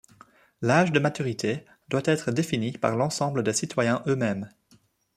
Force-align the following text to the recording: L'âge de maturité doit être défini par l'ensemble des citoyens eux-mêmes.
L'âge 0.63 0.91
de 0.91 0.97
maturité 0.97 1.63
doit 1.89 2.01
être 2.05 2.31
défini 2.31 2.71
par 2.71 2.95
l'ensemble 2.95 3.43
des 3.43 3.53
citoyens 3.53 4.01
eux-mêmes. 4.07 4.49